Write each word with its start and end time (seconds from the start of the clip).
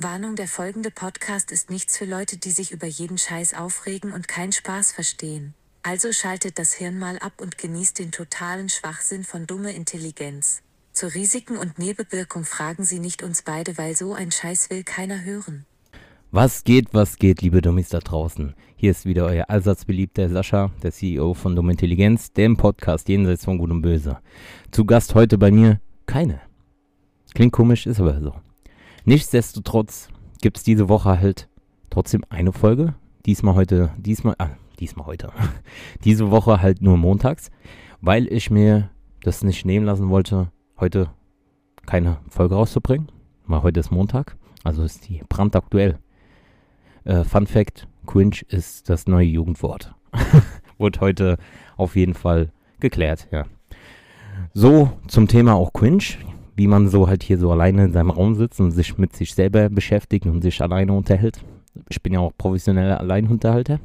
Warnung, 0.00 0.36
der 0.36 0.46
folgende 0.46 0.92
Podcast 0.92 1.50
ist 1.50 1.70
nichts 1.70 1.98
für 1.98 2.04
Leute, 2.04 2.36
die 2.36 2.52
sich 2.52 2.70
über 2.70 2.86
jeden 2.86 3.18
Scheiß 3.18 3.54
aufregen 3.54 4.12
und 4.12 4.28
keinen 4.28 4.52
Spaß 4.52 4.92
verstehen. 4.92 5.54
Also 5.82 6.12
schaltet 6.12 6.60
das 6.60 6.72
Hirn 6.72 7.00
mal 7.00 7.18
ab 7.18 7.32
und 7.42 7.58
genießt 7.58 7.98
den 7.98 8.12
totalen 8.12 8.68
Schwachsinn 8.68 9.24
von 9.24 9.48
dumme 9.48 9.72
Intelligenz. 9.72 10.62
Zu 10.92 11.12
Risiken 11.12 11.56
und 11.56 11.80
Nebenwirkung 11.80 12.44
fragen 12.44 12.84
Sie 12.84 13.00
nicht 13.00 13.24
uns 13.24 13.42
beide, 13.42 13.76
weil 13.76 13.96
so 13.96 14.14
ein 14.14 14.30
Scheiß 14.30 14.70
will 14.70 14.84
keiner 14.84 15.24
hören. 15.24 15.66
Was 16.30 16.62
geht, 16.62 16.94
was 16.94 17.16
geht, 17.16 17.42
liebe 17.42 17.60
Dummies 17.60 17.88
da 17.88 17.98
draußen? 17.98 18.54
Hier 18.76 18.92
ist 18.92 19.04
wieder 19.04 19.24
euer 19.24 19.50
allseits 19.50 19.84
beliebter 19.84 20.28
Sascha, 20.28 20.70
der 20.80 20.92
CEO 20.92 21.34
von 21.34 21.56
Dumme 21.56 21.72
Intelligenz, 21.72 22.32
dem 22.32 22.56
Podcast 22.56 23.08
Jenseits 23.08 23.46
von 23.46 23.58
Gut 23.58 23.70
und 23.70 23.82
Böse. 23.82 24.18
Zu 24.70 24.84
Gast 24.84 25.16
heute 25.16 25.38
bei 25.38 25.50
mir 25.50 25.80
keine. 26.06 26.40
Klingt 27.34 27.52
komisch, 27.52 27.86
ist 27.88 27.98
aber 27.98 28.20
so. 28.20 28.34
Nichtsdestotrotz 29.04 30.08
gibt 30.40 30.58
es 30.58 30.62
diese 30.62 30.88
Woche 30.88 31.20
halt 31.20 31.48
trotzdem 31.90 32.24
eine 32.28 32.52
Folge. 32.52 32.94
Diesmal 33.26 33.54
heute, 33.54 33.92
diesmal, 33.96 34.34
ah, 34.38 34.50
diesmal 34.80 35.06
heute. 35.06 35.32
diese 36.04 36.30
Woche 36.30 36.62
halt 36.62 36.82
nur 36.82 36.96
montags, 36.96 37.50
weil 38.00 38.32
ich 38.32 38.50
mir 38.50 38.90
das 39.22 39.42
nicht 39.42 39.64
nehmen 39.64 39.86
lassen 39.86 40.08
wollte, 40.10 40.50
heute 40.78 41.10
keine 41.86 42.18
Folge 42.28 42.54
rauszubringen. 42.54 43.10
Mal 43.46 43.62
heute 43.62 43.80
ist 43.80 43.90
Montag, 43.90 44.36
also 44.62 44.82
ist 44.82 45.08
die 45.08 45.22
brandaktuell. 45.28 45.98
Äh, 47.04 47.24
Fun 47.24 47.46
Fact: 47.46 47.88
Cringe 48.06 48.36
ist 48.48 48.88
das 48.88 49.06
neue 49.06 49.26
Jugendwort. 49.26 49.94
Wurde 50.78 51.00
heute 51.00 51.38
auf 51.76 51.96
jeden 51.96 52.14
Fall 52.14 52.52
geklärt, 52.78 53.28
ja. 53.30 53.44
So 54.54 54.92
zum 55.08 55.26
Thema 55.26 55.54
auch 55.54 55.72
Cringe, 55.72 56.04
wie 56.58 56.66
man 56.66 56.88
so 56.88 57.08
halt 57.08 57.22
hier 57.22 57.38
so 57.38 57.50
alleine 57.50 57.84
in 57.84 57.92
seinem 57.92 58.10
Raum 58.10 58.34
sitzt 58.34 58.60
und 58.60 58.72
sich 58.72 58.98
mit 58.98 59.16
sich 59.16 59.34
selber 59.34 59.70
beschäftigt 59.70 60.26
und 60.26 60.42
sich 60.42 60.60
alleine 60.60 60.92
unterhält. 60.92 61.40
Ich 61.88 62.02
bin 62.02 62.12
ja 62.12 62.20
auch 62.20 62.32
professioneller 62.36 63.00
Alleinunterhalter. 63.00 63.80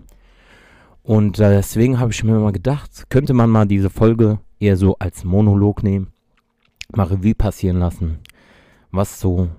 Und 1.04 1.40
äh, 1.40 1.50
deswegen 1.50 2.00
habe 2.00 2.12
ich 2.12 2.24
mir 2.24 2.40
mal 2.40 2.52
gedacht, 2.52 3.06
könnte 3.10 3.34
man 3.34 3.50
mal 3.50 3.66
diese 3.66 3.90
Folge 3.90 4.40
eher 4.60 4.78
so 4.78 4.96
als 5.00 5.24
Monolog 5.24 5.84
nehmen 5.84 6.14
mal 6.96 7.08
Revue 7.08 7.36
passieren 7.36 7.80
lassen, 7.80 8.20
was 8.92 9.20
so 9.20 9.50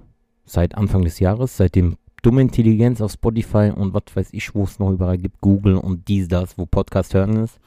seit 0.44 0.74
Anfang 0.74 1.02
des 1.02 1.18
Jahres, 1.20 1.56
seitdem 1.56 1.96
Dumme 2.22 2.40
Intelligenz 2.40 3.02
auf 3.02 3.12
Spotify 3.12 3.70
und 3.74 3.92
was 3.92 4.04
weiß 4.14 4.28
ich, 4.32 4.54
wo 4.54 4.64
es 4.64 4.78
noch 4.78 4.90
überall 4.90 5.18
gibt, 5.18 5.40
Google 5.42 5.76
und 5.76 6.08
dies, 6.08 6.26
das, 6.28 6.56
wo 6.56 6.64
Podcast 6.64 7.12
hören 7.12 7.36
ist, 7.36 7.60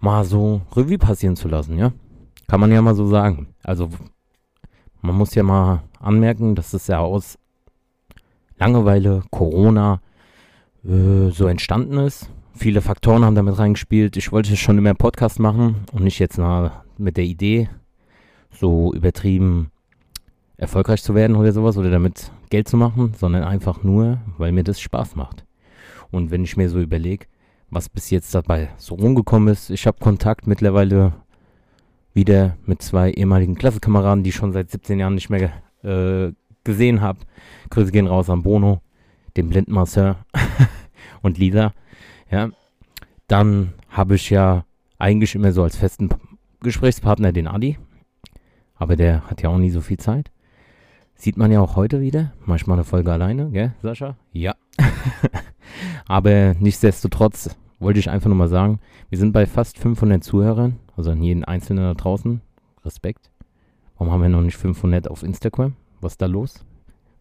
mal 0.00 0.24
so 0.24 0.60
Revue 0.76 0.98
passieren 0.98 1.36
zu 1.36 1.48
lassen, 1.48 1.78
ja. 1.78 1.92
Kann 2.46 2.60
man 2.60 2.70
ja 2.70 2.82
mal 2.82 2.94
so 2.94 3.06
sagen. 3.06 3.46
Also, 3.62 3.88
man 5.04 5.16
muss 5.16 5.34
ja 5.34 5.42
mal 5.42 5.82
anmerken, 6.00 6.54
dass 6.54 6.72
es 6.72 6.86
ja 6.86 6.98
aus 6.98 7.38
Langeweile, 8.56 9.22
Corona 9.30 10.00
äh, 10.82 11.30
so 11.30 11.46
entstanden 11.46 11.98
ist. 11.98 12.30
Viele 12.54 12.80
Faktoren 12.80 13.24
haben 13.24 13.34
damit 13.34 13.58
reingespielt. 13.58 14.16
Ich 14.16 14.32
wollte 14.32 14.56
schon 14.56 14.78
immer 14.78 14.94
Podcast 14.94 15.40
machen 15.40 15.84
und 15.92 16.04
nicht 16.04 16.18
jetzt 16.20 16.38
mal 16.38 16.84
mit 16.96 17.18
der 17.18 17.24
Idee, 17.24 17.68
so 18.50 18.94
übertrieben 18.94 19.70
erfolgreich 20.56 21.02
zu 21.02 21.14
werden 21.14 21.36
oder 21.36 21.52
sowas 21.52 21.76
oder 21.76 21.90
damit 21.90 22.30
Geld 22.48 22.68
zu 22.68 22.76
machen, 22.76 23.12
sondern 23.18 23.42
einfach 23.44 23.82
nur, 23.82 24.18
weil 24.38 24.52
mir 24.52 24.64
das 24.64 24.80
Spaß 24.80 25.16
macht. 25.16 25.44
Und 26.12 26.30
wenn 26.30 26.44
ich 26.44 26.56
mir 26.56 26.70
so 26.70 26.80
überlege, 26.80 27.26
was 27.70 27.88
bis 27.90 28.08
jetzt 28.08 28.34
dabei 28.34 28.70
so 28.78 28.94
rumgekommen 28.94 29.52
ist, 29.52 29.68
ich 29.68 29.86
habe 29.86 29.98
Kontakt 29.98 30.46
mittlerweile 30.46 31.12
wieder 32.14 32.56
mit 32.64 32.80
zwei 32.80 33.10
ehemaligen 33.10 33.56
Klassenkameraden, 33.56 34.24
die 34.24 34.30
ich 34.30 34.36
schon 34.36 34.52
seit 34.52 34.70
17 34.70 34.98
Jahren 34.98 35.14
nicht 35.14 35.30
mehr 35.30 35.50
äh, 35.82 36.32
gesehen 36.62 37.00
habe. 37.00 37.18
Grüße 37.70 37.92
gehen 37.92 38.06
raus 38.06 38.30
an 38.30 38.42
Bono, 38.42 38.80
dem 39.36 39.48
Blindmasseur 39.48 40.24
und 41.22 41.38
Lisa. 41.38 41.72
Ja, 42.30 42.50
dann 43.26 43.74
habe 43.88 44.14
ich 44.14 44.30
ja 44.30 44.64
eigentlich 44.98 45.34
immer 45.34 45.52
so 45.52 45.62
als 45.62 45.76
festen 45.76 46.08
Gesprächspartner 46.60 47.32
den 47.32 47.48
Adi, 47.48 47.78
aber 48.74 48.96
der 48.96 49.28
hat 49.28 49.42
ja 49.42 49.50
auch 49.50 49.58
nie 49.58 49.70
so 49.70 49.80
viel 49.80 49.98
Zeit. 49.98 50.30
Sieht 51.16 51.36
man 51.36 51.52
ja 51.52 51.60
auch 51.60 51.76
heute 51.76 52.00
wieder. 52.00 52.32
Manchmal 52.44 52.76
eine 52.76 52.84
Folge 52.84 53.12
alleine, 53.12 53.50
gell, 53.50 53.72
Sascha? 53.82 54.16
Ja. 54.32 54.54
Aber 56.06 56.54
nichtsdestotrotz 56.58 57.56
wollte 57.78 58.00
ich 58.00 58.10
einfach 58.10 58.28
nur 58.28 58.36
mal 58.36 58.48
sagen, 58.48 58.80
wir 59.10 59.18
sind 59.18 59.32
bei 59.32 59.46
fast 59.46 59.78
500 59.78 60.22
Zuhörern, 60.24 60.76
also 60.96 61.10
an 61.10 61.22
jeden 61.22 61.44
Einzelnen 61.44 61.84
da 61.84 61.94
draußen. 61.94 62.40
Respekt. 62.84 63.30
Warum 63.96 64.12
haben 64.12 64.22
wir 64.22 64.28
noch 64.28 64.42
nicht 64.42 64.56
500 64.56 65.08
auf 65.08 65.22
Instagram? 65.22 65.74
Was 66.00 66.12
ist 66.12 66.22
da 66.22 66.26
los? 66.26 66.64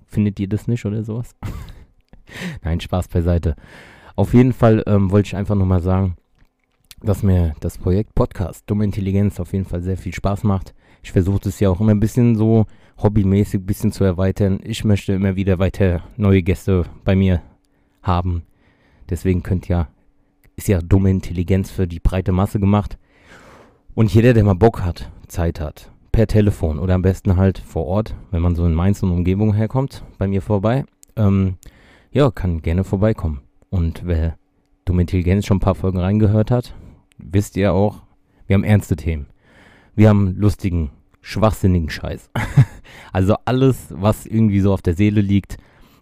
Findet 0.06 0.40
ihr 0.40 0.50
das 0.50 0.68
nicht 0.68 0.86
oder 0.86 1.04
sowas? 1.04 1.36
Nein, 2.64 2.80
Spaß 2.80 3.08
beiseite. 3.08 3.56
Auf 4.16 4.34
jeden 4.34 4.54
Fall 4.54 4.84
ähm, 4.86 5.12
wollte 5.12 5.28
ich 5.28 5.36
einfach 5.36 5.56
nur 5.56 5.66
mal 5.66 5.82
sagen, 5.82 6.16
dass 7.02 7.24
mir 7.24 7.56
das 7.60 7.78
Projekt 7.78 8.16
Podcast 8.16 8.64
Dumme 8.68 8.86
Intelligenz 8.86 9.40
auf 9.40 9.54
jeden 9.54 9.66
Fall 9.66 9.82
sehr 9.82 9.98
viel 9.98 10.14
Spaß 10.14 10.44
macht. 10.44 10.74
Ich 11.02 11.12
versuche 11.12 11.42
das 11.42 11.60
ja 11.60 11.70
auch 11.70 11.82
immer 11.82 11.92
ein 11.92 12.00
bisschen 12.00 12.36
so 12.36 12.66
hobbymäßig 12.98 13.62
ein 13.62 13.66
bisschen 13.66 13.92
zu 13.92 14.04
erweitern. 14.04 14.60
Ich 14.64 14.84
möchte 14.84 15.14
immer 15.14 15.36
wieder 15.36 15.60
weiter 15.60 16.04
neue 16.16 16.44
Gäste 16.44 16.86
bei 17.04 17.16
mir 17.16 17.42
haben. 18.02 18.44
Deswegen 19.10 19.44
könnt 19.44 19.68
ja, 19.68 19.90
ist 20.56 20.68
ja 20.68 20.80
dumme 20.80 21.10
Intelligenz 21.10 21.72
für 21.72 21.88
die 21.88 22.00
breite 22.00 22.32
Masse 22.32 22.60
gemacht. 22.60 22.98
Und 23.96 24.14
jeder, 24.14 24.34
der 24.34 24.44
mal 24.44 24.56
Bock 24.56 24.84
hat, 24.84 25.12
Zeit 25.28 25.60
hat, 25.60 25.92
per 26.12 26.28
Telefon 26.28 26.80
oder 26.80 26.96
am 26.96 27.02
besten 27.02 27.38
halt 27.38 27.60
vor 27.60 27.86
Ort, 27.86 28.16
wenn 28.32 28.42
man 28.42 28.56
so 28.56 28.66
in 28.66 28.74
Mainz 28.74 29.04
und 29.04 29.12
Umgebung 29.12 29.54
herkommt, 29.54 30.04
bei 30.18 30.28
mir 30.28 30.42
vorbei, 30.42 30.86
ähm, 31.16 31.58
ja, 32.12 32.32
kann 32.32 32.62
gerne 32.62 32.84
vorbeikommen. 32.84 33.42
Und 33.70 34.02
wer 34.06 34.38
dumme 34.86 35.02
Intelligenz 35.02 35.46
schon 35.46 35.58
ein 35.58 35.62
paar 35.62 35.76
Folgen 35.76 36.00
reingehört 36.00 36.52
hat, 36.52 36.76
wisst 37.18 37.56
ihr 37.58 37.74
auch, 37.74 38.02
wir 38.48 38.56
haben 38.56 38.64
ernste 38.64 38.96
Themen 38.96 39.28
wir 39.96 40.10
haben 40.10 40.36
lustigen, 40.38 40.92
schwachsinnigen 41.22 41.90
Scheiß. 41.90 42.30
also 43.14 43.36
alles, 43.46 43.88
was 43.90 44.26
irgendwie 44.26 44.60
so 44.60 44.74
auf 44.74 44.82
der 44.82 44.96
Seele 44.96 45.22
liegt, 45.22 45.58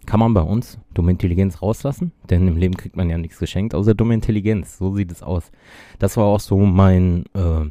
kann 0.06 0.20
man 0.20 0.34
bei 0.34 0.42
uns 0.42 0.80
dumme 0.94 1.12
Intelligenz 1.12 1.62
rauslassen, 1.62 2.12
denn 2.30 2.48
im 2.48 2.58
Leben 2.58 2.76
kriegt 2.76 2.96
man 2.96 3.10
ja 3.10 3.18
nichts 3.18 3.38
geschenkt, 3.38 3.76
außer 3.76 3.94
dumme 3.94 4.14
Intelligenz. 4.14 4.78
So 4.78 4.96
sieht 4.96 5.12
es 5.12 5.22
aus. 5.22 5.52
Das 6.00 6.18
war 6.18 6.26
auch 6.26 6.40
so 6.40 6.58
mein, 6.58 7.26
äh, 7.34 7.70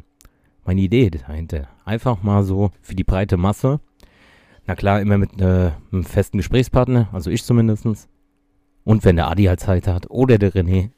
meine 0.63 0.81
Idee 0.81 1.09
dahinter. 1.09 1.67
Einfach 1.85 2.23
mal 2.23 2.43
so 2.43 2.71
für 2.81 2.95
die 2.95 3.03
breite 3.03 3.37
Masse. 3.37 3.79
Na 4.67 4.75
klar, 4.75 5.01
immer 5.01 5.17
mit 5.17 5.41
äh, 5.41 5.71
einem 5.91 6.03
festen 6.03 6.37
Gesprächspartner, 6.37 7.09
also 7.11 7.31
ich 7.31 7.43
zumindestens. 7.43 8.07
Und 8.83 9.05
wenn 9.05 9.15
der 9.15 9.27
Adi 9.27 9.45
halt 9.45 9.59
Zeit 9.59 9.87
hat 9.87 10.09
oder 10.09 10.37
der 10.37 10.53
René. 10.53 10.91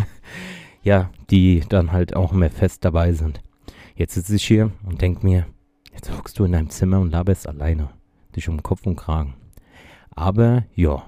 ja, 0.82 1.10
die 1.30 1.64
dann 1.68 1.92
halt 1.92 2.14
auch 2.14 2.32
immer 2.32 2.50
fest 2.50 2.84
dabei 2.84 3.12
sind. 3.12 3.42
Jetzt 3.96 4.14
sitze 4.14 4.36
ich 4.36 4.46
hier 4.46 4.70
und 4.84 5.00
denke 5.00 5.26
mir, 5.26 5.46
jetzt 5.92 6.16
hockst 6.16 6.38
du 6.38 6.44
in 6.44 6.52
deinem 6.52 6.70
Zimmer 6.70 7.00
und 7.00 7.10
laberst 7.10 7.48
alleine, 7.48 7.90
dich 8.34 8.48
um 8.48 8.62
Kopf 8.62 8.86
und 8.86 8.96
Kragen. 8.96 9.34
Aber 10.10 10.64
ja, 10.74 11.02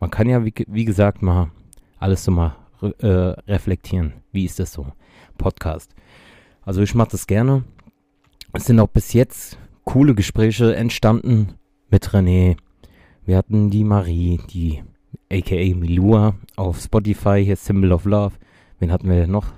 man 0.00 0.10
kann 0.10 0.28
ja, 0.28 0.44
wie, 0.44 0.52
wie 0.66 0.84
gesagt, 0.84 1.22
mal 1.22 1.50
alles 1.98 2.24
so 2.24 2.30
mal 2.30 2.56
äh, 2.98 3.06
reflektieren. 3.06 4.14
Wie 4.32 4.44
ist 4.44 4.58
das 4.58 4.72
so? 4.72 4.86
Podcast. 5.38 5.94
Also 6.64 6.82
ich 6.82 6.94
mache 6.94 7.10
das 7.10 7.26
gerne. 7.26 7.64
Es 8.52 8.66
sind 8.66 8.80
auch 8.80 8.88
bis 8.88 9.12
jetzt 9.12 9.58
coole 9.84 10.14
Gespräche 10.14 10.74
entstanden 10.74 11.54
mit 11.90 12.08
René. 12.10 12.56
Wir 13.24 13.36
hatten 13.36 13.70
die 13.70 13.84
Marie, 13.84 14.40
die 14.50 14.82
aka 15.30 15.74
Milua 15.74 16.36
auf 16.56 16.80
Spotify, 16.80 17.42
hier 17.44 17.56
Symbol 17.56 17.92
of 17.92 18.04
Love. 18.04 18.34
Wen 18.78 18.92
hatten 18.92 19.08
wir 19.08 19.26
noch? 19.26 19.52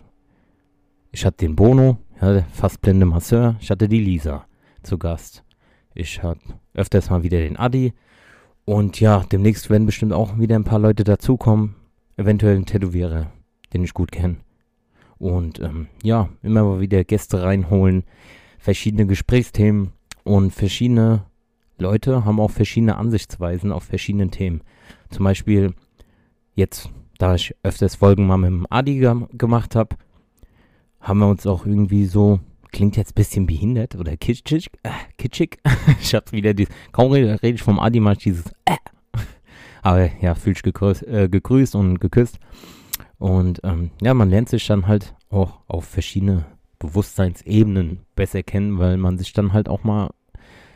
Ich 1.12 1.24
hatte 1.24 1.38
den 1.38 1.56
Bono, 1.56 1.98
ja, 2.20 2.42
fast 2.52 2.80
blinde 2.80 3.06
Masseur. 3.06 3.56
Ich 3.60 3.70
hatte 3.70 3.88
die 3.88 4.00
Lisa 4.00 4.46
zu 4.82 4.98
Gast. 4.98 5.44
Ich 5.94 6.22
hatte 6.22 6.40
öfters 6.74 7.10
mal 7.10 7.22
wieder 7.22 7.38
den 7.38 7.56
Adi. 7.56 7.92
Und 8.64 9.00
ja, 9.00 9.24
demnächst 9.30 9.70
werden 9.70 9.86
bestimmt 9.86 10.12
auch 10.12 10.38
wieder 10.38 10.56
ein 10.56 10.64
paar 10.64 10.78
Leute 10.78 11.04
dazukommen. 11.04 11.76
Eventuell 12.16 12.56
ein 12.56 12.66
Tätowierer, 12.66 13.30
den 13.72 13.84
ich 13.84 13.94
gut 13.94 14.10
kenne. 14.10 14.36
Und 15.18 15.60
ähm, 15.60 15.88
ja, 16.02 16.28
immer 16.42 16.64
mal 16.64 16.80
wieder 16.80 17.04
Gäste 17.04 17.42
reinholen, 17.42 18.04
verschiedene 18.58 19.06
Gesprächsthemen 19.06 19.92
und 20.24 20.52
verschiedene 20.52 21.24
Leute 21.78 22.24
haben 22.24 22.40
auch 22.40 22.50
verschiedene 22.50 22.96
Ansichtsweisen 22.96 23.72
auf 23.72 23.84
verschiedenen 23.84 24.30
Themen. 24.30 24.62
Zum 25.10 25.24
Beispiel 25.24 25.74
jetzt, 26.54 26.90
da 27.18 27.34
ich 27.34 27.54
öfters 27.62 27.96
Folgen 27.96 28.26
mal 28.26 28.38
mit 28.38 28.50
dem 28.50 28.66
Adi 28.70 28.98
gemacht 29.32 29.76
habe, 29.76 29.96
haben 31.00 31.20
wir 31.20 31.28
uns 31.28 31.46
auch 31.46 31.66
irgendwie 31.66 32.06
so, 32.06 32.40
klingt 32.72 32.96
jetzt 32.96 33.12
ein 33.12 33.14
bisschen 33.14 33.46
behindert 33.46 33.94
oder 33.94 34.16
kitschig, 34.16 34.70
äh, 34.82 34.90
kitschig. 35.18 35.58
ich 36.00 36.14
hab's 36.14 36.32
wieder, 36.32 36.54
die, 36.54 36.66
kaum 36.92 37.12
rede, 37.12 37.40
rede 37.42 37.54
ich 37.54 37.62
vom 37.62 37.78
Adi, 37.78 38.00
mach 38.00 38.16
dieses 38.16 38.46
äh. 38.64 38.76
Aber 39.82 40.10
ja, 40.20 40.34
fühl 40.34 40.54
ich 40.54 40.62
gegrüßt, 40.62 41.06
äh, 41.06 41.28
gegrüßt 41.28 41.76
und 41.76 42.00
geküsst. 42.00 42.40
Und 43.18 43.60
ähm, 43.64 43.90
ja, 44.02 44.14
man 44.14 44.30
lernt 44.30 44.48
sich 44.48 44.66
dann 44.66 44.86
halt 44.86 45.14
auch 45.30 45.60
auf 45.66 45.84
verschiedene 45.84 46.44
Bewusstseinsebenen 46.78 48.00
besser 48.14 48.42
kennen, 48.42 48.78
weil 48.78 48.96
man 48.96 49.18
sich 49.18 49.32
dann 49.32 49.52
halt 49.52 49.68
auch 49.68 49.84
mal 49.84 50.10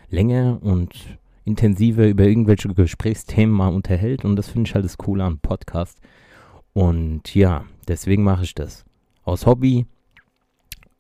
länger 0.09 0.59
und 0.63 1.19
intensiver 1.45 2.07
über 2.07 2.25
irgendwelche 2.25 2.69
Gesprächsthemen 2.69 3.55
mal 3.55 3.69
unterhält. 3.69 4.25
Und 4.25 4.37
das 4.37 4.49
finde 4.49 4.69
ich 4.69 4.75
halt 4.75 4.85
das 4.85 4.99
Coole 4.99 5.25
am 5.25 5.39
Podcast. 5.39 6.01
Und 6.73 7.35
ja, 7.35 7.65
deswegen 7.89 8.23
mache 8.23 8.45
ich 8.45 8.55
das. 8.55 8.85
Aus 9.25 9.47
Hobby. 9.47 9.87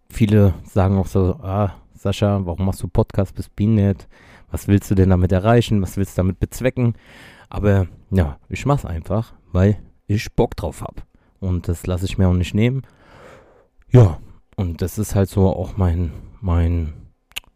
Viele 0.08 0.54
sagen 0.64 0.98
auch 0.98 1.06
so, 1.06 1.36
ah, 1.36 1.74
Sascha, 1.94 2.44
warum 2.44 2.66
machst 2.66 2.82
du 2.82 2.88
Podcast 2.88 3.34
bis 3.34 3.48
Binet? 3.48 4.08
Was 4.50 4.68
willst 4.68 4.90
du 4.90 4.94
denn 4.94 5.10
damit 5.10 5.32
erreichen? 5.32 5.82
Was 5.82 5.96
willst 5.96 6.16
du 6.16 6.22
damit 6.22 6.40
bezwecken? 6.40 6.94
Aber 7.48 7.86
ja, 8.10 8.38
ich 8.48 8.66
mach's 8.66 8.84
einfach, 8.84 9.34
weil 9.52 9.78
ich 10.06 10.32
Bock 10.34 10.56
drauf 10.56 10.82
habe. 10.82 11.02
Und 11.40 11.68
das 11.68 11.86
lasse 11.86 12.04
ich 12.04 12.18
mir 12.18 12.28
auch 12.28 12.34
nicht 12.34 12.54
nehmen. 12.54 12.82
Ja, 13.90 14.18
und 14.56 14.82
das 14.82 14.98
ist 14.98 15.14
halt 15.14 15.28
so 15.28 15.48
auch 15.48 15.76
mein, 15.76 16.12
mein, 16.40 16.92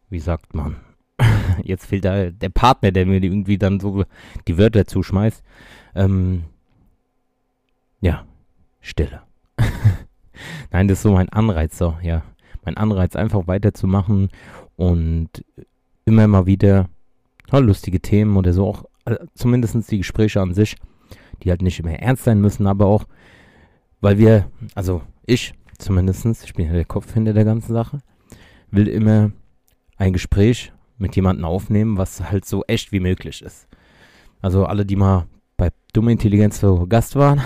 wie 0.09 0.21
sagt 0.21 0.55
man? 0.55 0.77
Jetzt 1.63 1.87
fehlt 1.87 2.05
da 2.05 2.31
der 2.31 2.49
Partner, 2.49 2.91
der 2.91 3.07
mir 3.07 3.23
irgendwie 3.23 3.59
dann 3.59 3.79
so 3.79 4.05
die 4.49 4.59
Wörter 4.59 4.87
zuschmeißt. 4.87 5.43
Ähm, 5.95 6.45
ja, 8.01 8.25
Stille. 8.81 9.23
Nein, 10.71 10.89
das 10.89 10.99
ist 10.99 11.03
so 11.03 11.13
mein 11.13 11.29
Anreiz, 11.29 11.79
so, 11.79 11.97
ja. 12.03 12.23
Mein 12.65 12.77
Anreiz, 12.77 13.15
einfach 13.15 13.47
weiterzumachen 13.47 14.31
und 14.77 15.29
immer 16.07 16.27
mal 16.27 16.47
wieder 16.47 16.89
ja, 17.53 17.59
lustige 17.59 18.01
Themen 18.01 18.37
oder 18.37 18.53
so, 18.53 18.67
auch 18.67 18.85
äh, 19.05 19.17
zumindest 19.35 19.91
die 19.91 19.99
Gespräche 19.99 20.41
an 20.41 20.55
sich, 20.55 20.77
die 21.43 21.51
halt 21.51 21.63
nicht 21.63 21.79
immer 21.81 21.93
ernst 21.93 22.25
sein 22.25 22.41
müssen, 22.41 22.67
aber 22.67 22.87
auch, 22.87 23.05
weil 24.05 24.19
wir, 24.19 24.51
also 24.75 25.01
ich 25.25 25.55
zumindest, 25.79 26.27
ich 26.45 26.53
bin 26.53 26.67
ja 26.67 26.75
der 26.75 26.85
Kopf 26.85 27.15
hinter 27.15 27.33
der 27.33 27.47
ganzen 27.47 27.73
Sache, 27.73 28.01
will 28.71 28.87
immer 28.87 29.33
ein 29.97 30.13
Gespräch 30.13 30.73
mit 30.99 31.17
jemandem 31.17 31.47
aufnehmen, 31.47 31.97
was 31.97 32.31
halt 32.31 32.45
so 32.45 32.63
echt 32.67 32.93
wie 32.93 33.01
möglich 33.01 33.41
ist. 33.41 33.67
Also 34.43 34.67
alle, 34.67 34.85
die 34.85 34.97
mal 34.97 35.27
bei 35.57 35.71
Dumme 35.95 36.13
Intelligenz 36.13 36.61
zu 36.61 36.87
Gast 36.87 37.17
waren, 37.17 37.41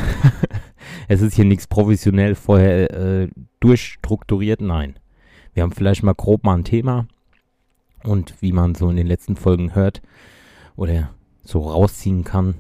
es 1.09 1.23
ist 1.23 1.37
hier 1.37 1.45
nichts 1.45 1.69
professionell 1.69 2.35
vorher 2.35 2.91
äh, 2.91 3.29
durchstrukturiert, 3.61 4.61
nein. 4.61 4.99
Wir 5.55 5.63
haben 5.63 5.73
vielleicht 5.73 6.03
mal 6.03 6.15
grob 6.15 6.43
mal 6.43 6.55
ein 6.55 6.65
Thema 6.65 7.07
und 8.03 8.35
wie 8.43 8.51
man 8.51 8.75
so 8.75 8.91
in 8.91 8.97
den 8.97 9.07
letzten 9.07 9.37
Folgen 9.37 9.77
hört 9.77 10.03
oder 10.75 11.11
so 11.45 11.61
rausziehen 11.61 12.25
kann, 12.25 12.57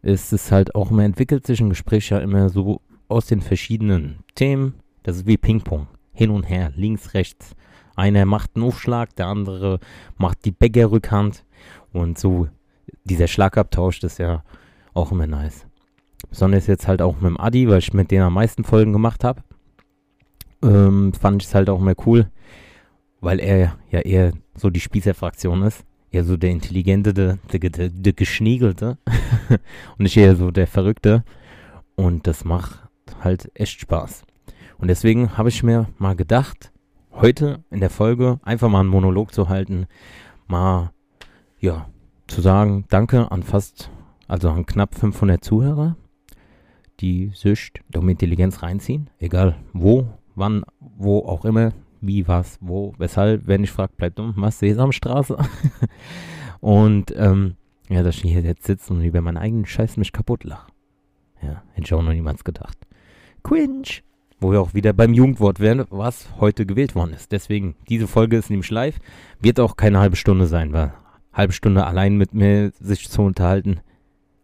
ist 0.00 0.32
es 0.32 0.52
halt 0.52 0.76
auch 0.76 0.92
immer 0.92 1.02
entwickelt 1.02 1.44
sich 1.44 1.60
ein 1.60 1.70
Gespräch 1.70 2.10
ja 2.10 2.20
immer 2.20 2.50
so 2.50 2.80
aus 3.10 3.26
den 3.26 3.40
verschiedenen 3.40 4.20
Themen. 4.34 4.74
Das 5.02 5.16
ist 5.16 5.26
wie 5.26 5.36
Ping-Pong. 5.36 5.88
Hin 6.12 6.30
und 6.30 6.44
her, 6.44 6.72
links, 6.76 7.14
rechts. 7.14 7.54
Einer 7.96 8.24
macht 8.24 8.52
einen 8.54 8.64
Aufschlag, 8.64 9.14
der 9.16 9.26
andere 9.26 9.80
macht 10.16 10.44
die 10.44 10.52
Bäckerrückhand. 10.52 11.44
Und 11.92 12.18
so 12.18 12.48
dieser 13.04 13.26
Schlagabtausch, 13.26 14.00
das 14.00 14.12
ist 14.12 14.18
ja 14.18 14.42
auch 14.94 15.12
immer 15.12 15.26
nice. 15.26 15.66
Besonders 16.28 16.66
jetzt 16.66 16.86
halt 16.86 17.02
auch 17.02 17.14
mit 17.16 17.30
dem 17.30 17.40
Adi, 17.40 17.68
weil 17.68 17.78
ich 17.78 17.92
mit 17.92 18.10
denen 18.10 18.24
am 18.24 18.34
meisten 18.34 18.64
Folgen 18.64 18.92
gemacht 18.92 19.24
habe. 19.24 19.42
Ähm, 20.62 21.12
fand 21.14 21.42
ich 21.42 21.48
es 21.48 21.54
halt 21.54 21.70
auch 21.70 21.80
immer 21.80 21.94
cool, 22.06 22.30
weil 23.20 23.40
er 23.40 23.76
ja 23.90 24.00
eher 24.00 24.32
so 24.54 24.68
die 24.70 24.80
Spießerfraktion 24.80 25.62
ist. 25.62 25.84
Eher 26.10 26.24
so 26.24 26.36
der 26.36 26.50
Intelligente, 26.50 27.14
der, 27.14 27.38
der, 27.52 27.70
der, 27.70 27.88
der 27.88 28.12
Geschniegelte. 28.12 28.98
und 29.48 30.00
nicht 30.00 30.16
eher 30.16 30.36
so 30.36 30.50
der 30.50 30.66
Verrückte. 30.66 31.24
Und 31.94 32.26
das 32.26 32.44
macht 32.44 32.79
halt 33.22 33.50
echt 33.54 33.80
Spaß. 33.80 34.24
Und 34.78 34.88
deswegen 34.88 35.36
habe 35.36 35.48
ich 35.48 35.62
mir 35.62 35.88
mal 35.98 36.16
gedacht, 36.16 36.72
heute 37.12 37.64
in 37.70 37.80
der 37.80 37.90
Folge 37.90 38.40
einfach 38.42 38.68
mal 38.68 38.80
einen 38.80 38.88
Monolog 38.88 39.32
zu 39.34 39.48
halten, 39.48 39.86
mal, 40.46 40.90
ja, 41.58 41.88
zu 42.26 42.40
sagen, 42.40 42.84
danke 42.88 43.30
an 43.30 43.42
fast, 43.42 43.90
also 44.28 44.50
an 44.50 44.66
knapp 44.66 44.94
500 44.94 45.44
Zuhörer, 45.44 45.96
die 47.00 47.32
sich 47.34 47.72
Dumme 47.90 48.12
Intelligenz 48.12 48.62
reinziehen, 48.62 49.10
egal 49.18 49.56
wo, 49.72 50.06
wann, 50.34 50.64
wo 50.78 51.20
auch 51.20 51.44
immer, 51.44 51.72
wie, 52.00 52.26
was, 52.26 52.58
wo, 52.60 52.94
weshalb, 52.98 53.46
wenn 53.46 53.64
ich 53.64 53.70
frage, 53.70 53.92
bleibt 53.96 54.18
dumm, 54.18 54.34
was, 54.36 54.58
Sesamstraße? 54.58 55.36
und, 56.60 57.12
ähm, 57.16 57.56
ja, 57.88 58.02
dass 58.02 58.16
ich 58.16 58.22
hier 58.22 58.40
jetzt 58.40 58.64
sitze 58.64 58.94
und 58.94 59.02
über 59.02 59.20
meinen 59.20 59.36
eigenen 59.36 59.66
Scheiß 59.66 59.96
mich 59.96 60.12
kaputt 60.12 60.44
lache. 60.44 60.70
Ja, 61.42 61.62
hätte 61.72 61.86
ich 61.86 61.94
auch 61.94 62.02
noch 62.02 62.12
niemals 62.12 62.44
gedacht. 62.44 62.78
Quinch. 63.42 64.02
Wo 64.40 64.52
wir 64.52 64.60
auch 64.60 64.72
wieder 64.72 64.92
beim 64.92 65.12
Jugendwort 65.12 65.60
wären, 65.60 65.84
was 65.90 66.28
heute 66.40 66.64
gewählt 66.64 66.94
worden 66.94 67.12
ist. 67.12 67.30
Deswegen, 67.30 67.74
diese 67.88 68.06
Folge 68.06 68.36
ist 68.36 68.48
nämlich 68.48 68.70
live. 68.70 68.98
Wird 69.40 69.60
auch 69.60 69.76
keine 69.76 69.98
halbe 69.98 70.16
Stunde 70.16 70.46
sein, 70.46 70.72
weil 70.72 70.94
halbe 71.32 71.52
Stunde 71.52 71.86
allein 71.86 72.16
mit 72.16 72.34
mir 72.34 72.72
sich 72.80 73.08
zu 73.08 73.22
unterhalten, 73.22 73.80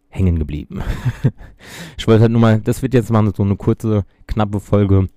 hängen 0.09 0.39
geblieben. 0.39 0.81
ich 1.97 2.07
wollte 2.07 2.21
halt 2.21 2.31
nur 2.31 2.41
mal, 2.41 2.61
das 2.61 2.81
wird 2.81 2.93
jetzt 2.93 3.09
mal 3.09 3.33
so 3.35 3.43
eine 3.43 3.55
kurze, 3.55 4.05
knappe 4.27 4.59
Folge, 4.59 5.07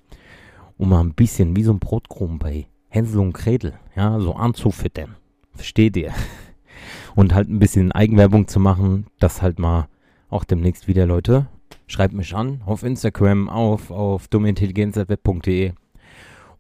um 0.79 0.89
mal 0.89 1.01
ein 1.01 1.15
bisschen 1.15 1.55
wie 1.57 1.63
so 1.63 1.73
ein 1.73 1.79
Brotkrumm 1.79 2.39
bei 2.39 2.67
Hänsel 2.89 3.21
und 3.21 3.35
Gretel, 3.35 3.75
ja, 3.95 4.19
so 4.19 4.35
anzufüttern. 4.35 5.17
Versteht 5.55 5.97
ihr? 5.97 6.13
Und 7.15 7.35
halt 7.35 7.49
ein 7.49 7.59
bisschen 7.59 7.93
Eigenwerbung 7.93 8.49
zu 8.49 8.61
machen, 8.61 9.07
dass 9.19 9.43
halt 9.43 9.59
mal 9.59 9.89
auch 10.31 10.45
demnächst 10.45 10.89
wieder 10.89 11.07
Leute 11.07 11.49
Schreibt 11.91 12.15
mich 12.15 12.37
an 12.37 12.63
auf 12.67 12.85
Instagram, 12.85 13.49
auf, 13.49 13.91
auf 13.91 14.29
dummintelligenz.web.de 14.29 15.73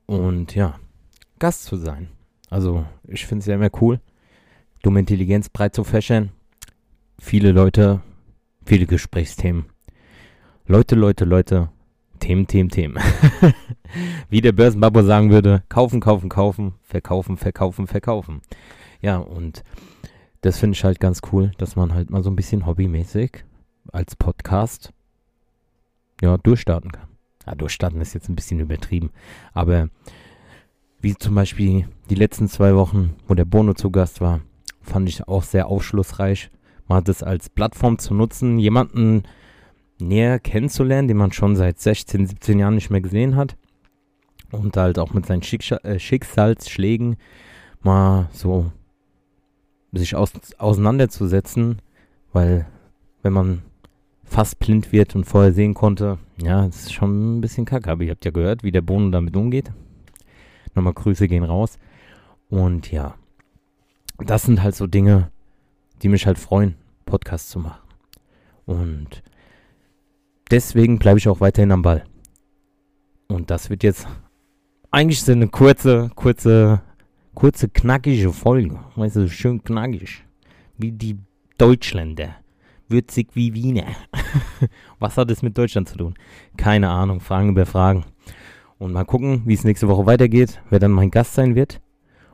und 0.06 0.56
ja, 0.56 0.81
Gast 1.38 1.67
zu 1.67 1.77
sein. 1.77 2.09
Also, 2.49 2.85
ich 3.06 3.25
finde 3.27 3.43
es 3.43 3.47
ja 3.47 3.55
immer 3.55 3.71
cool, 3.81 4.00
dumme 4.82 4.99
Intelligenz 4.99 5.49
breit 5.49 5.73
zu 5.73 5.85
fächern. 5.85 6.31
Viele 7.21 7.53
Leute, 7.53 8.00
viele 8.67 8.87
Gesprächsthemen. 8.87 9.67
Leute, 10.67 10.97
Leute, 10.97 11.25
Leute, 11.25 11.69
Themen, 12.19 12.49
Themen, 12.49 12.71
Themen. 12.71 12.99
Wie 14.31 14.41
der 14.41 14.50
Börsenbabo 14.50 15.05
sagen 15.05 15.31
würde, 15.31 15.62
kaufen, 15.69 16.00
kaufen, 16.00 16.29
kaufen, 16.29 16.75
verkaufen, 16.83 17.37
verkaufen, 17.37 17.87
verkaufen. 17.87 18.43
Ja, 19.00 19.19
und 19.19 19.62
das 20.41 20.59
finde 20.59 20.75
ich 20.75 20.83
halt 20.83 20.99
ganz 20.99 21.21
cool, 21.31 21.53
dass 21.56 21.76
man 21.76 21.94
halt 21.94 22.11
mal 22.11 22.25
so 22.25 22.31
ein 22.31 22.37
bisschen 22.37 22.67
hobbymäßig 22.67 23.44
als 23.93 24.17
Podcast 24.17 24.93
ja, 26.20 26.37
durchstarten 26.38 26.93
kann. 26.93 27.08
Ja, 27.46 27.55
durchstarten 27.55 28.00
ist 28.00 28.14
jetzt 28.14 28.28
ein 28.28 28.37
bisschen 28.37 28.61
übertrieben. 28.61 29.11
Aber 29.52 29.88
wie 31.00 31.14
zum 31.17 31.34
Beispiel 31.34 31.88
die 32.11 32.14
letzten 32.14 32.49
zwei 32.49 32.75
Wochen, 32.75 33.17
wo 33.26 33.34
der 33.34 33.44
Bono 33.44 33.75
zu 33.75 33.90
Gast 33.90 34.20
war, 34.20 34.40
fand 34.82 35.08
ich 35.08 35.26
auch 35.26 35.43
sehr 35.43 35.67
aufschlussreich, 35.69 36.50
mal 36.88 37.00
das 37.00 37.22
als 37.22 37.49
Plattform 37.49 37.99
zu 37.99 38.14
nutzen, 38.14 38.58
jemanden 38.58 39.22
näher 39.99 40.38
kennenzulernen, 40.38 41.09
den 41.09 41.16
man 41.16 41.33
schon 41.33 41.56
seit 41.56 41.78
16, 41.78 42.26
17 42.26 42.59
Jahren 42.59 42.75
nicht 42.75 42.90
mehr 42.90 43.00
gesehen 43.00 43.37
hat. 43.37 43.56
Und 44.50 44.76
halt 44.76 44.99
auch 44.99 45.12
mit 45.12 45.26
seinen 45.26 45.42
Schicksal 45.42 45.80
äh, 45.85 45.99
Schicksalsschlägen 45.99 47.16
mal 47.83 48.28
so 48.33 48.73
sich 49.92 50.16
aus 50.16 50.33
auseinanderzusetzen, 50.59 51.80
weil 52.33 52.66
wenn 53.23 53.33
man 53.33 53.62
fast 54.30 54.60
blind 54.60 54.92
wird 54.92 55.16
und 55.16 55.25
vorher 55.25 55.52
sehen 55.52 55.75
konnte, 55.75 56.18
ja, 56.40 56.64
das 56.64 56.82
ist 56.82 56.92
schon 56.92 57.38
ein 57.38 57.40
bisschen 57.40 57.64
kacke. 57.64 57.90
Aber 57.90 58.04
ihr 58.04 58.12
habt 58.12 58.25
ja 58.25 58.30
gehört, 58.30 58.62
wie 58.62 58.70
der 58.70 58.80
Bohnen 58.80 59.10
damit 59.10 59.37
umgeht. 59.37 59.72
Nochmal 60.75 60.94
Grüße 60.94 61.26
gehen 61.26 61.42
raus. 61.42 61.78
Und 62.49 62.92
ja, 62.92 63.16
das 64.18 64.44
sind 64.44 64.62
halt 64.62 64.76
so 64.76 64.87
Dinge, 64.87 65.30
die 66.02 66.08
mich 66.08 66.26
halt 66.26 66.38
freuen, 66.38 66.76
Podcast 67.06 67.50
zu 67.50 67.58
machen. 67.58 67.80
Und 68.66 69.22
deswegen 70.50 71.00
bleibe 71.00 71.18
ich 71.18 71.28
auch 71.28 71.40
weiterhin 71.40 71.72
am 71.72 71.82
Ball. 71.82 72.04
Und 73.26 73.50
das 73.50 73.68
wird 73.68 73.82
jetzt 73.82 74.06
eigentlich 74.92 75.22
so 75.22 75.32
eine 75.32 75.49
kurze, 75.49 76.10
kurze, 76.14 76.82
kurze, 77.34 77.68
knackige 77.68 78.32
Folge. 78.32 78.78
Weißt 78.94 79.16
du, 79.16 79.28
schön 79.28 79.62
knackig. 79.64 80.25
Wie 80.78 80.92
die 80.92 81.18
Deutschländer 81.58 82.37
würzig 82.90 83.28
wie 83.35 83.54
Wiener. 83.54 83.87
Was 84.99 85.16
hat 85.16 85.30
es 85.30 85.42
mit 85.42 85.56
Deutschland 85.56 85.88
zu 85.88 85.97
tun? 85.97 86.14
Keine 86.56 86.88
Ahnung, 86.88 87.20
Fragen 87.20 87.50
über 87.50 87.66
Fragen. 87.66 88.04
Und 88.78 88.92
mal 88.92 89.04
gucken, 89.04 89.42
wie 89.44 89.54
es 89.54 89.64
nächste 89.64 89.88
Woche 89.88 90.06
weitergeht, 90.06 90.61
wer 90.70 90.78
dann 90.78 90.92
mein 90.92 91.11
Gast 91.11 91.35
sein 91.35 91.54
wird. 91.54 91.80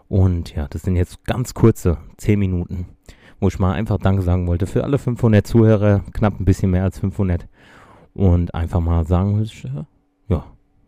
Und 0.09 0.55
ja, 0.55 0.69
das 0.69 0.83
sind 0.83 0.97
jetzt 0.97 1.25
ganz 1.25 1.55
kurze 1.55 1.99
10 2.19 2.39
Minuten, 2.39 2.87
wo 3.41 3.49
ich 3.49 3.59
mal 3.59 3.73
einfach 3.73 3.99
Danke 3.99 4.23
sagen 4.23 4.47
wollte 4.47 4.67
für 4.67 4.85
alle 4.85 4.99
500 4.99 5.47
Zuhörer, 5.47 6.05
knapp 6.13 6.39
ein 6.39 6.45
bisschen 6.45 6.71
mehr 6.71 6.85
als 6.85 7.01
500. 7.01 7.49
Und 8.15 8.55
einfach 8.55 8.81
mal 8.81 9.05
sagen, 9.05 9.45
ja, 10.29 10.45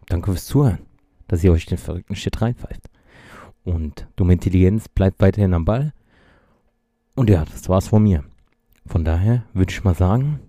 danke 0.06 0.30
fürs 0.30 0.46
Zuhören, 0.46 0.78
dass 1.26 1.44
ihr 1.44 1.52
euch 1.52 1.66
den 1.66 1.78
verrückten 1.78 2.14
Shit 2.14 2.40
reinpfeift. 2.40 2.88
Und 3.64 4.06
dumme 4.16 4.32
Intelligenz 4.32 4.88
bleibt 4.88 5.20
weiterhin 5.20 5.52
am 5.52 5.64
Ball. 5.64 5.92
Und 7.16 7.28
ja, 7.28 7.44
das 7.44 7.68
war's 7.68 7.88
von 7.88 8.02
mir. 8.02 8.24
Von 8.88 9.04
daher 9.04 9.44
würde 9.52 9.70
ich 9.70 9.84
mal 9.84 9.94
sagen, 9.94 10.40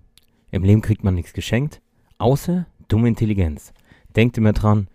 im 0.50 0.64
Leben 0.64 0.80
kriegt 0.80 1.04
man 1.04 1.14
nichts 1.14 1.34
geschenkt, 1.34 1.82
außer 2.16 2.66
dumme 2.88 3.06
Intelligenz. 3.06 3.74
Denkt 4.16 4.38
immer 4.38 4.54
dran, 4.54 4.88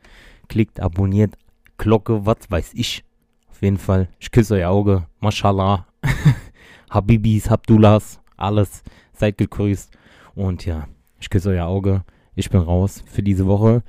klickt, 0.48 0.80
abonniert, 0.80 1.38
Glocke, 1.78 2.25
was 2.25 2.38
weiß 2.50 2.72
ich. 2.74 3.06
Auf 3.48 3.62
jeden 3.62 3.78
Fall, 3.78 4.10
ich 4.20 4.32
küsse 4.32 4.56
euer 4.56 4.72
Auge, 4.72 5.06
mashallah. 5.20 5.86
Habibis, 6.90 7.52
Habdullahs, 7.52 8.20
alles. 8.36 8.84
Seid 9.14 9.38
gegrüßt. 9.38 9.96
Und 10.34 10.66
ja, 10.66 10.88
ich 11.20 11.30
küsse 11.30 11.50
euer 11.50 11.68
Auge. 11.68 12.04
Ich 12.34 12.50
bin 12.50 12.62
raus 12.62 13.04
für 13.06 13.22
diese 13.22 13.46
Woche. 13.46 13.84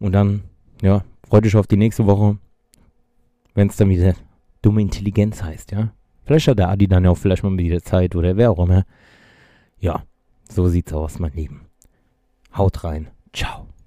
Und 0.00 0.10
dann, 0.10 0.42
ja, 0.82 1.04
freut 1.22 1.46
euch 1.46 1.54
auf 1.54 1.68
die 1.68 1.76
nächste 1.76 2.04
Woche. 2.06 2.36
Wenn 3.54 3.68
es 3.68 3.76
dann 3.76 3.90
wieder 3.90 4.14
dumme 4.60 4.82
Intelligenz 4.82 5.40
heißt, 5.40 5.70
ja. 5.70 5.92
Vielleicht 6.28 6.48
hat 6.48 6.58
der 6.58 6.68
Adi 6.68 6.86
dann 6.86 7.04
ja 7.04 7.10
auch 7.10 7.16
vielleicht 7.16 7.42
mal 7.42 7.56
wieder 7.56 7.82
Zeit 7.82 8.14
oder 8.14 8.36
wer 8.36 8.50
auch 8.50 8.58
immer. 8.58 8.84
Ja, 9.80 10.02
so 10.46 10.68
sieht's 10.68 10.92
aus, 10.92 11.18
mein 11.18 11.32
Lieben. 11.32 11.62
Haut 12.54 12.84
rein. 12.84 13.08
Ciao. 13.32 13.68